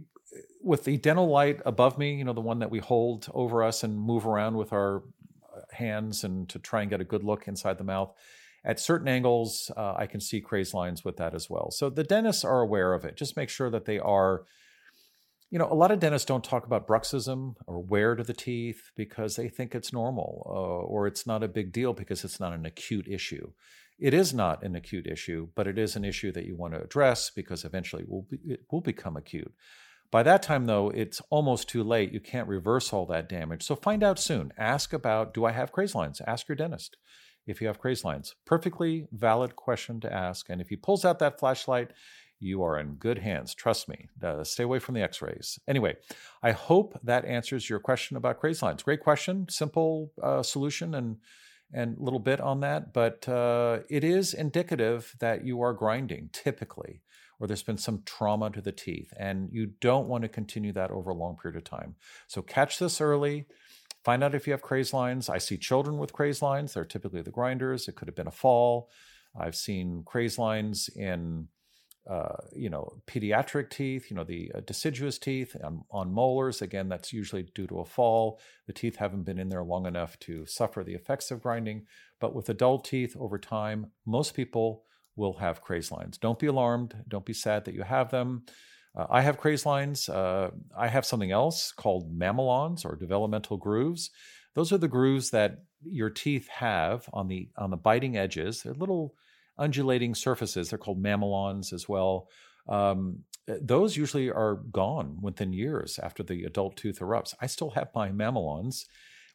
with 0.61 0.83
the 0.83 0.97
dental 0.97 1.27
light 1.27 1.61
above 1.65 1.97
me, 1.97 2.15
you 2.15 2.23
know, 2.23 2.33
the 2.33 2.41
one 2.41 2.59
that 2.59 2.71
we 2.71 2.79
hold 2.79 3.27
over 3.33 3.63
us 3.63 3.83
and 3.83 3.97
move 3.97 4.25
around 4.25 4.57
with 4.57 4.73
our 4.73 5.03
uh, 5.55 5.61
hands 5.71 6.23
and 6.23 6.47
to 6.49 6.59
try 6.59 6.81
and 6.81 6.89
get 6.89 7.01
a 7.01 7.05
good 7.05 7.23
look 7.23 7.47
inside 7.47 7.77
the 7.77 7.83
mouth 7.83 8.13
at 8.67 8.79
certain 8.81 9.07
angles, 9.07 9.71
uh, 9.77 9.93
I 9.97 10.07
can 10.07 10.19
see 10.19 10.41
crazed 10.41 10.73
lines 10.73 11.05
with 11.05 11.15
that 11.17 11.33
as 11.33 11.49
well. 11.49 11.71
So 11.71 11.89
the 11.89 12.03
dentists 12.03 12.43
are 12.43 12.61
aware 12.61 12.93
of 12.93 13.05
it. 13.05 13.15
Just 13.15 13.37
make 13.37 13.49
sure 13.49 13.69
that 13.69 13.85
they 13.85 13.97
are 13.97 14.43
you 15.49 15.57
know, 15.57 15.67
a 15.71 15.73
lot 15.73 15.91
of 15.91 15.99
dentists 15.99 16.25
don't 16.25 16.43
talk 16.43 16.65
about 16.65 16.87
bruxism 16.87 17.55
or 17.65 17.79
wear 17.79 18.15
to 18.15 18.23
the 18.23 18.33
teeth 18.33 18.91
because 18.95 19.35
they 19.35 19.47
think 19.47 19.73
it's 19.73 19.93
normal 19.93 20.43
uh, 20.49 20.85
or 20.85 21.07
it's 21.07 21.25
not 21.25 21.43
a 21.43 21.47
big 21.47 21.71
deal 21.71 21.93
because 21.93 22.23
it's 22.23 22.39
not 22.39 22.53
an 22.53 22.65
acute 22.65 23.07
issue. 23.07 23.51
It 23.97 24.13
is 24.13 24.33
not 24.33 24.61
an 24.63 24.75
acute 24.75 25.07
issue, 25.07 25.47
but 25.55 25.67
it 25.67 25.77
is 25.77 25.95
an 25.95 26.05
issue 26.05 26.31
that 26.33 26.45
you 26.45 26.55
want 26.55 26.73
to 26.73 26.83
address 26.83 27.31
because 27.31 27.63
eventually 27.63 28.03
it 28.03 28.09
will, 28.09 28.27
be, 28.29 28.39
it 28.45 28.61
will 28.71 28.81
become 28.81 29.15
acute. 29.15 29.53
By 30.11 30.23
that 30.23 30.43
time, 30.43 30.65
though, 30.65 30.89
it's 30.89 31.21
almost 31.29 31.67
too 31.67 31.83
late. 31.83 32.13
You 32.13 32.19
can't 32.19 32.47
reverse 32.47 32.93
all 32.93 33.05
that 33.07 33.27
damage. 33.27 33.63
So 33.63 33.75
find 33.75 34.03
out 34.03 34.19
soon. 34.19 34.53
Ask 34.57 34.93
about 34.93 35.33
do 35.33 35.45
I 35.45 35.51
have 35.51 35.71
crazed 35.71 35.95
lines? 35.95 36.21
Ask 36.25 36.47
your 36.47 36.55
dentist 36.55 36.97
if 37.45 37.61
you 37.61 37.67
have 37.67 37.79
crazed 37.79 38.03
lines. 38.03 38.35
Perfectly 38.45 39.07
valid 39.11 39.55
question 39.55 39.99
to 40.01 40.13
ask. 40.13 40.49
And 40.49 40.61
if 40.61 40.69
he 40.69 40.75
pulls 40.75 41.03
out 41.03 41.19
that 41.19 41.39
flashlight, 41.39 41.91
you 42.39 42.63
are 42.63 42.79
in 42.79 42.95
good 42.95 43.19
hands. 43.19 43.53
Trust 43.55 43.89
me. 43.89 44.07
Uh, 44.21 44.43
stay 44.43 44.63
away 44.63 44.79
from 44.79 44.95
the 44.95 45.01
x 45.01 45.21
rays. 45.21 45.59
Anyway, 45.67 45.95
I 46.43 46.51
hope 46.51 46.99
that 47.03 47.25
answers 47.25 47.69
your 47.69 47.79
question 47.79 48.17
about 48.17 48.39
crazed 48.39 48.61
lines. 48.61 48.83
Great 48.83 49.01
question, 49.01 49.47
simple 49.49 50.11
uh, 50.21 50.43
solution, 50.43 50.95
and 50.95 51.17
and 51.73 51.97
little 51.99 52.19
bit 52.19 52.39
on 52.39 52.61
that, 52.61 52.93
but 52.93 53.27
uh, 53.27 53.79
it 53.89 54.03
is 54.03 54.33
indicative 54.33 55.13
that 55.19 55.43
you 55.43 55.61
are 55.61 55.73
grinding 55.73 56.29
typically, 56.31 57.01
or 57.39 57.47
there's 57.47 57.63
been 57.63 57.77
some 57.77 58.03
trauma 58.05 58.49
to 58.51 58.61
the 58.61 58.71
teeth, 58.71 59.13
and 59.19 59.49
you 59.51 59.65
don't 59.81 60.07
want 60.07 60.21
to 60.21 60.29
continue 60.29 60.71
that 60.71 60.91
over 60.91 61.09
a 61.09 61.15
long 61.15 61.35
period 61.35 61.57
of 61.57 61.65
time. 61.65 61.95
So 62.27 62.41
catch 62.41 62.79
this 62.79 63.01
early. 63.01 63.47
Find 64.05 64.23
out 64.23 64.33
if 64.33 64.47
you 64.47 64.53
have 64.53 64.61
crazed 64.61 64.93
lines. 64.93 65.27
I 65.27 65.39
see 65.39 65.57
children 65.57 65.97
with 65.97 66.13
crazed 66.13 66.41
lines. 66.41 66.73
They're 66.73 66.85
typically 66.85 67.21
the 67.21 67.31
grinders. 67.31 67.89
It 67.89 67.95
could 67.95 68.07
have 68.07 68.15
been 68.15 68.27
a 68.27 68.31
fall. 68.31 68.89
I've 69.37 69.55
seen 69.55 70.03
crazed 70.05 70.37
lines 70.37 70.89
in 70.95 71.49
uh, 72.09 72.37
you 72.55 72.69
know, 72.69 72.89
pediatric 73.05 73.69
teeth, 73.69 74.09
you 74.09 74.15
know, 74.15 74.23
the 74.23 74.49
uh, 74.55 74.61
deciduous 74.65 75.19
teeth 75.19 75.57
on, 75.61 75.83
on, 75.91 76.13
molars. 76.13 76.61
Again, 76.61 76.87
that's 76.87 77.11
usually 77.11 77.43
due 77.53 77.67
to 77.67 77.79
a 77.79 77.85
fall. 77.85 78.39
The 78.65 78.73
teeth 78.73 78.95
haven't 78.95 79.23
been 79.23 79.37
in 79.37 79.49
there 79.49 79.63
long 79.63 79.85
enough 79.85 80.17
to 80.21 80.45
suffer 80.45 80.83
the 80.83 80.93
effects 80.93 81.31
of 81.31 81.41
grinding. 81.41 81.85
But 82.21 82.33
with 82.33 82.47
adult 82.47 82.85
teeth 82.85 83.17
over 83.19 83.37
time, 83.37 83.91
most 84.05 84.35
people 84.35 84.83
will 85.17 85.33
have 85.33 85.61
crazed 85.61 85.91
lines. 85.91 86.17
Don't 86.17 86.39
be 86.39 86.47
alarmed. 86.47 86.95
Don't 87.09 87.25
be 87.25 87.33
sad 87.33 87.65
that 87.65 87.73
you 87.75 87.83
have 87.83 88.09
them. 88.09 88.43
Uh, 88.95 89.07
I 89.09 89.21
have 89.21 89.37
crazed 89.37 89.65
lines. 89.65 90.07
Uh, 90.07 90.51
I 90.77 90.87
have 90.87 91.05
something 91.05 91.31
else 91.31 91.73
called 91.73 92.17
mamelons 92.17 92.85
or 92.85 92.95
developmental 92.95 93.57
grooves. 93.57 94.11
Those 94.53 94.71
are 94.71 94.77
the 94.77 94.87
grooves 94.87 95.31
that 95.31 95.63
your 95.83 96.09
teeth 96.09 96.47
have 96.47 97.09
on 97.11 97.27
the 97.27 97.49
on 97.57 97.69
the 97.69 97.77
biting 97.77 98.17
edges. 98.17 98.63
They're 98.63 98.73
little 98.73 99.15
undulating 99.57 100.15
surfaces. 100.15 100.69
They're 100.69 100.79
called 100.79 101.01
mamelons 101.01 101.73
as 101.73 101.87
well. 101.87 102.29
Um, 102.67 103.19
those 103.47 103.95
usually 103.95 104.29
are 104.29 104.55
gone 104.71 105.19
within 105.21 105.53
years 105.53 105.99
after 106.03 106.23
the 106.23 106.43
adult 106.43 106.75
tooth 106.75 106.99
erupts. 106.99 107.33
I 107.41 107.47
still 107.47 107.69
have 107.71 107.89
my 107.95 108.09
mamelons, 108.09 108.85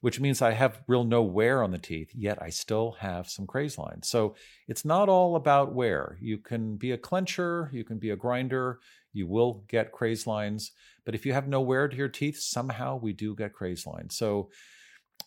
which 0.02 0.20
means 0.20 0.42
I 0.42 0.52
have 0.52 0.82
real 0.86 1.04
no 1.04 1.22
wear 1.22 1.62
on 1.62 1.70
the 1.70 1.78
teeth, 1.78 2.10
yet 2.14 2.42
I 2.42 2.50
still 2.50 2.96
have 3.00 3.28
some 3.28 3.46
crazed 3.46 3.78
lines. 3.78 4.08
So 4.08 4.34
it's 4.68 4.84
not 4.84 5.08
all 5.08 5.36
about 5.36 5.74
wear. 5.74 6.18
You 6.20 6.38
can 6.38 6.76
be 6.76 6.90
a 6.92 6.98
clencher, 6.98 7.72
you 7.72 7.84
can 7.84 7.98
be 7.98 8.10
a 8.10 8.16
grinder, 8.16 8.80
you 9.12 9.26
will 9.26 9.64
get 9.68 9.92
crazed 9.92 10.26
lines. 10.26 10.72
But 11.04 11.14
if 11.14 11.24
you 11.24 11.32
have 11.32 11.48
no 11.48 11.60
wear 11.60 11.88
to 11.88 11.96
your 11.96 12.08
teeth, 12.08 12.38
somehow 12.38 12.96
we 12.96 13.12
do 13.12 13.34
get 13.34 13.54
crazed 13.54 13.86
lines. 13.86 14.16
So 14.16 14.50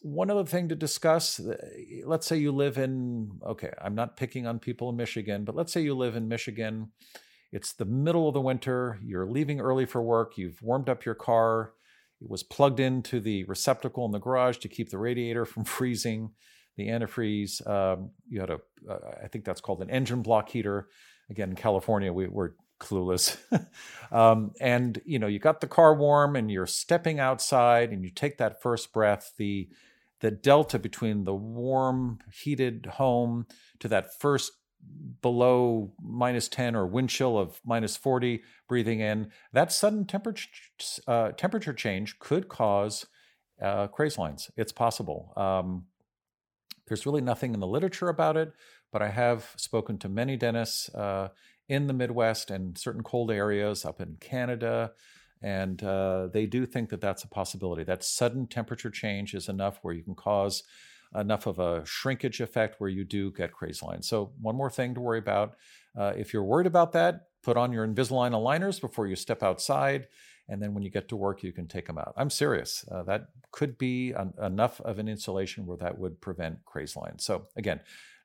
one 0.01 0.29
other 0.29 0.45
thing 0.45 0.69
to 0.69 0.75
discuss 0.75 1.39
let's 2.05 2.27
say 2.27 2.37
you 2.37 2.51
live 2.51 2.77
in 2.77 3.31
okay 3.45 3.71
i'm 3.81 3.95
not 3.95 4.17
picking 4.17 4.45
on 4.47 4.59
people 4.59 4.89
in 4.89 4.95
michigan 4.95 5.43
but 5.43 5.55
let's 5.55 5.73
say 5.73 5.81
you 5.81 5.95
live 5.95 6.15
in 6.15 6.27
michigan. 6.27 6.91
It's 7.55 7.71
the 7.71 7.85
middle 7.85 8.27
of 8.27 8.33
the 8.33 8.41
winter. 8.41 8.99
You're 9.01 9.25
leaving 9.25 9.61
early 9.61 9.85
for 9.85 10.01
work. 10.01 10.37
You've 10.37 10.61
warmed 10.61 10.89
up 10.89 11.05
your 11.05 11.15
car. 11.15 11.71
It 12.21 12.29
was 12.29 12.43
plugged 12.43 12.81
into 12.81 13.21
the 13.21 13.45
receptacle 13.45 14.05
in 14.05 14.11
the 14.11 14.19
garage 14.19 14.57
to 14.57 14.67
keep 14.67 14.89
the 14.89 14.97
radiator 14.97 15.45
from 15.53 15.63
freezing 15.63 16.31
the 16.75 16.89
antifreeze 16.89 17.65
um, 17.65 18.09
you 18.27 18.41
had 18.41 18.49
a 18.49 18.59
uh, 18.89 18.99
I 19.23 19.29
think 19.29 19.45
that's 19.45 19.61
called 19.61 19.81
an 19.81 19.89
engine 19.89 20.21
block 20.21 20.49
heater. 20.49 20.89
Again 21.29 21.51
in 21.51 21.55
california 21.55 22.11
we, 22.11 22.27
we're 22.27 22.51
clueless. 22.79 23.37
Um, 24.11 24.51
and 24.61 25.01
you 25.03 25.17
know 25.17 25.25
you 25.27 25.39
got 25.39 25.61
the 25.61 25.67
car 25.67 25.93
warm 25.95 26.35
and 26.35 26.49
you're 26.49 26.67
stepping 26.67 27.19
outside 27.19 27.91
and 27.91 28.03
you 28.03 28.11
take 28.11 28.37
that 28.37 28.61
first 28.61 28.93
breath 28.93 29.33
the 29.37 29.67
the 30.19 30.29
delta 30.31 30.77
between 30.77 31.23
the 31.23 31.33
warm 31.33 32.19
heated 32.31 32.85
home 32.85 33.47
to 33.79 33.87
that 33.87 34.17
first 34.19 34.53
below 35.21 35.91
minus 36.01 36.47
10 36.47 36.75
or 36.75 36.85
wind 36.85 37.09
chill 37.09 37.37
of 37.37 37.59
minus 37.65 37.97
40 37.97 38.43
breathing 38.69 38.99
in 38.99 39.31
that 39.51 39.71
sudden 39.71 40.05
temperature 40.05 40.49
uh, 41.07 41.31
temperature 41.31 41.73
change 41.73 42.19
could 42.19 42.47
cause 42.47 43.07
uh, 43.61 43.87
crazed 43.87 44.17
lines. 44.17 44.51
It's 44.55 44.71
possible. 44.71 45.33
Um, 45.35 45.85
there's 46.87 47.05
really 47.05 47.21
nothing 47.21 47.53
in 47.53 47.59
the 47.59 47.67
literature 47.67 48.09
about 48.09 48.37
it 48.37 48.53
but 48.91 49.01
i 49.01 49.09
have 49.09 49.49
spoken 49.55 49.97
to 49.97 50.07
many 50.07 50.37
dentists 50.37 50.87
uh, 50.95 51.29
in 51.67 51.87
the 51.87 51.93
Midwest 51.93 52.51
and 52.51 52.77
certain 52.77 53.03
cold 53.03 53.31
areas 53.31 53.85
up 53.85 53.99
in 54.01 54.17
Canada. 54.19 54.91
And 55.41 55.83
uh, 55.83 56.27
they 56.27 56.45
do 56.45 56.65
think 56.65 56.89
that 56.89 57.01
that's 57.01 57.23
a 57.23 57.27
possibility. 57.27 57.83
That 57.83 58.03
sudden 58.03 58.47
temperature 58.47 58.89
change 58.89 59.33
is 59.33 59.49
enough 59.49 59.79
where 59.81 59.93
you 59.93 60.03
can 60.03 60.15
cause 60.15 60.63
enough 61.13 61.45
of 61.45 61.59
a 61.59 61.85
shrinkage 61.85 62.41
effect 62.41 62.79
where 62.79 62.89
you 62.89 63.03
do 63.03 63.31
get 63.31 63.51
crazed 63.51 63.81
lines. 63.81 64.07
So, 64.07 64.31
one 64.41 64.55
more 64.55 64.69
thing 64.69 64.93
to 64.95 65.01
worry 65.01 65.19
about. 65.19 65.55
Uh, 65.97 66.13
if 66.17 66.33
you're 66.33 66.43
worried 66.43 66.67
about 66.67 66.91
that, 66.93 67.27
put 67.43 67.57
on 67.57 67.71
your 67.71 67.87
Invisalign 67.87 68.31
aligners 68.31 68.81
before 68.81 69.07
you 69.07 69.15
step 69.15 69.43
outside. 69.43 70.07
And 70.47 70.61
then 70.61 70.73
when 70.73 70.83
you 70.83 70.91
get 70.91 71.07
to 71.09 71.15
work, 71.15 71.41
you 71.41 71.51
can 71.51 71.67
take 71.67 71.87
them 71.87 71.97
out. 71.97 72.13
I'm 72.17 72.29
serious. 72.29 72.85
Uh, 72.91 73.03
that 73.03 73.29
could 73.51 73.77
be 73.77 74.11
an, 74.11 74.33
enough 74.41 74.79
of 74.81 74.99
an 74.99 75.07
insulation 75.07 75.65
where 75.65 75.77
that 75.77 75.97
would 75.97 76.21
prevent 76.21 76.63
crazed 76.65 76.95
lines. 76.95 77.23
So, 77.23 77.47
again, 77.55 77.79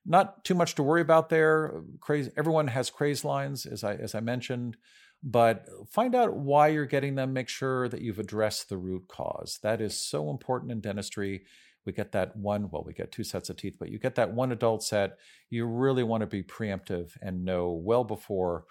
not 0.06 0.44
too 0.44 0.54
much 0.54 0.74
to 0.76 0.82
worry 0.82 1.00
about 1.00 1.28
there. 1.28 1.82
Crazy, 2.00 2.30
everyone 2.36 2.68
has 2.68 2.90
craze 2.90 3.24
lines, 3.24 3.66
as 3.66 3.84
I 3.84 3.94
as 3.94 4.14
I 4.14 4.20
mentioned, 4.20 4.76
but 5.22 5.68
find 5.90 6.14
out 6.14 6.34
why 6.34 6.68
you're 6.68 6.86
getting 6.86 7.14
them. 7.14 7.32
Make 7.32 7.48
sure 7.48 7.88
that 7.88 8.00
you've 8.00 8.18
addressed 8.18 8.68
the 8.68 8.78
root 8.78 9.08
cause. 9.08 9.58
That 9.62 9.80
is 9.80 9.96
so 9.96 10.30
important 10.30 10.72
in 10.72 10.80
dentistry. 10.80 11.44
We 11.86 11.92
get 11.92 12.12
that 12.12 12.36
one, 12.36 12.70
well, 12.70 12.84
we 12.84 12.92
get 12.92 13.10
two 13.10 13.24
sets 13.24 13.48
of 13.48 13.56
teeth, 13.56 13.76
but 13.78 13.90
you 13.90 13.98
get 13.98 14.14
that 14.16 14.32
one 14.32 14.52
adult 14.52 14.82
set. 14.82 15.18
You 15.48 15.64
really 15.66 16.02
want 16.02 16.20
to 16.20 16.26
be 16.26 16.42
preemptive 16.42 17.16
and 17.22 17.44
know 17.44 17.70
well 17.70 18.04
before 18.04 18.64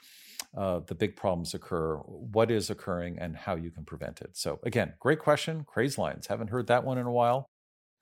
uh, 0.55 0.81
the 0.85 0.95
big 0.95 1.15
problems 1.15 1.53
occur, 1.53 1.95
what 1.97 2.51
is 2.51 2.69
occurring, 2.69 3.17
and 3.19 3.35
how 3.35 3.55
you 3.55 3.71
can 3.71 3.83
prevent 3.83 4.21
it. 4.21 4.37
So, 4.37 4.59
again, 4.63 4.93
great 4.99 5.19
question. 5.19 5.63
Craze 5.63 5.97
lines. 5.97 6.27
Haven't 6.27 6.49
heard 6.49 6.67
that 6.67 6.83
one 6.83 6.97
in 6.97 7.07
a 7.07 7.11
while. 7.11 7.47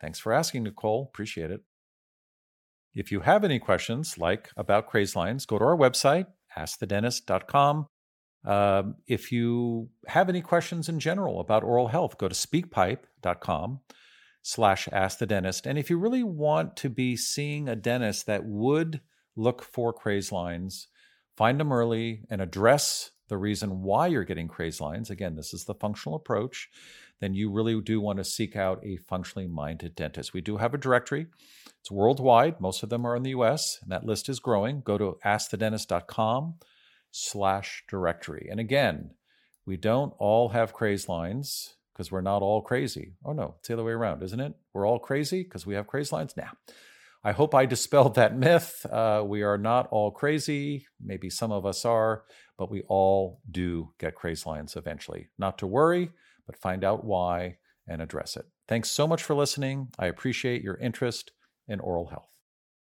Thanks 0.01 0.19
for 0.19 0.33
asking, 0.33 0.63
Nicole. 0.63 1.09
Appreciate 1.13 1.51
it. 1.51 1.61
If 2.93 3.11
you 3.11 3.21
have 3.21 3.43
any 3.43 3.59
questions, 3.59 4.17
like 4.17 4.49
about 4.57 4.87
crazed 4.87 5.15
lines, 5.15 5.45
go 5.45 5.59
to 5.59 5.65
our 5.65 5.77
website, 5.77 6.27
askthedentist.com. 6.57 7.87
Um, 8.45 8.95
if 9.07 9.31
you 9.31 9.89
have 10.07 10.29
any 10.29 10.41
questions 10.41 10.89
in 10.89 10.99
general 10.99 11.39
about 11.39 11.63
oral 11.63 11.89
health, 11.89 12.17
go 12.17 12.27
to 12.27 12.35
speakpipe.com 12.35 13.81
slash 14.41 14.87
ask 14.91 15.19
the 15.19 15.25
dentist. 15.25 15.67
And 15.67 15.77
if 15.77 15.89
you 15.89 15.97
really 15.97 16.23
want 16.23 16.77
to 16.77 16.89
be 16.89 17.17
seeing 17.17 17.67
a 17.67 17.75
dentist 17.75 18.25
that 18.27 18.45
would 18.45 19.01
look 19.35 19.61
for 19.61 19.91
crazed 19.91 20.31
lines, 20.31 20.87
find 21.35 21.59
them 21.59 21.73
early 21.73 22.21
and 22.29 22.41
address 22.41 23.11
the 23.27 23.37
reason 23.37 23.81
why 23.81 24.07
you're 24.07 24.23
getting 24.23 24.47
crazed 24.47 24.79
lines, 24.79 25.09
again, 25.09 25.35
this 25.35 25.53
is 25.53 25.65
the 25.65 25.75
functional 25.75 26.15
approach, 26.15 26.69
then 27.19 27.33
you 27.33 27.51
really 27.51 27.79
do 27.81 27.99
want 27.99 28.17
to 28.19 28.23
seek 28.23 28.55
out 28.55 28.79
a 28.85 28.97
functionally 28.97 29.47
minded 29.47 29.95
dentist. 29.95 30.33
We 30.33 30.41
do 30.41 30.57
have 30.57 30.73
a 30.73 30.77
directory. 30.77 31.27
It's 31.81 31.91
worldwide. 31.91 32.59
Most 32.59 32.83
of 32.83 32.89
them 32.89 33.05
are 33.05 33.15
in 33.15 33.23
the 33.23 33.31
US, 33.31 33.79
and 33.81 33.91
that 33.91 34.05
list 34.05 34.29
is 34.29 34.39
growing. 34.39 34.81
Go 34.81 34.97
to 34.97 35.17
askthedentist.com 35.25 36.55
slash 37.11 37.83
directory. 37.89 38.47
And 38.51 38.59
again, 38.59 39.11
we 39.65 39.77
don't 39.77 40.13
all 40.17 40.49
have 40.49 40.73
crazed 40.73 41.09
lines 41.09 41.75
because 41.93 42.11
we're 42.11 42.21
not 42.21 42.41
all 42.41 42.61
crazy. 42.61 43.13
Oh 43.25 43.33
no, 43.33 43.55
it's 43.59 43.67
the 43.67 43.73
other 43.73 43.83
way 43.83 43.91
around, 43.91 44.21
isn't 44.23 44.39
it? 44.39 44.53
We're 44.73 44.87
all 44.87 44.99
crazy 44.99 45.43
because 45.43 45.65
we 45.65 45.73
have 45.75 45.87
crazed 45.87 46.11
lines? 46.11 46.37
Now, 46.37 46.51
I 47.23 47.31
hope 47.31 47.55
I 47.55 47.65
dispelled 47.75 48.15
that 48.15 48.37
myth. 48.37 48.85
Uh, 48.85 49.23
we 49.25 49.41
are 49.43 49.57
not 49.57 49.87
all 49.91 50.11
crazy. 50.11 50.85
Maybe 51.03 51.29
some 51.29 51.51
of 51.51 51.65
us 51.65 51.85
are, 51.85 52.23
but 52.57 52.71
we 52.71 52.83
all 52.87 53.41
do 53.49 53.93
get 53.99 54.15
crazed 54.15 54.45
lines 54.45 54.75
eventually. 54.75 55.29
Not 55.37 55.57
to 55.59 55.67
worry, 55.67 56.11
but 56.45 56.57
find 56.57 56.83
out 56.83 57.03
why 57.03 57.57
and 57.87 58.01
address 58.01 58.37
it. 58.37 58.45
Thanks 58.67 58.91
so 58.91 59.07
much 59.07 59.23
for 59.23 59.33
listening. 59.33 59.89
I 59.97 60.07
appreciate 60.07 60.61
your 60.61 60.77
interest 60.77 61.31
in 61.67 61.79
oral 61.79 62.07
health. 62.07 62.36